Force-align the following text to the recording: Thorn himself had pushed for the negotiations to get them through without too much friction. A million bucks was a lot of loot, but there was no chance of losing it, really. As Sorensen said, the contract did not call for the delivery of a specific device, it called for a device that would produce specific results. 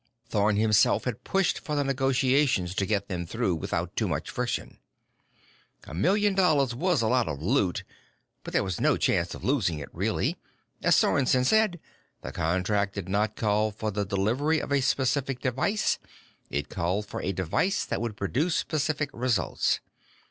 Thorn 0.29 0.55
himself 0.55 1.03
had 1.03 1.23
pushed 1.23 1.59
for 1.59 1.75
the 1.75 1.83
negotiations 1.83 2.73
to 2.73 2.87
get 2.87 3.07
them 3.07 3.27
through 3.27 3.53
without 3.53 3.95
too 3.95 4.07
much 4.07 4.31
friction. 4.31 4.79
A 5.83 5.93
million 5.93 6.33
bucks 6.33 6.73
was 6.73 7.03
a 7.03 7.07
lot 7.07 7.27
of 7.27 7.39
loot, 7.39 7.83
but 8.43 8.51
there 8.51 8.63
was 8.63 8.81
no 8.81 8.97
chance 8.97 9.35
of 9.35 9.43
losing 9.43 9.77
it, 9.77 9.89
really. 9.93 10.37
As 10.81 10.95
Sorensen 10.95 11.45
said, 11.45 11.79
the 12.23 12.31
contract 12.31 12.95
did 12.95 13.07
not 13.09 13.35
call 13.35 13.69
for 13.69 13.91
the 13.91 14.03
delivery 14.03 14.59
of 14.59 14.71
a 14.71 14.81
specific 14.81 15.39
device, 15.39 15.99
it 16.49 16.67
called 16.67 17.05
for 17.05 17.21
a 17.21 17.31
device 17.31 17.85
that 17.85 18.01
would 18.01 18.17
produce 18.17 18.55
specific 18.55 19.11
results. 19.13 19.81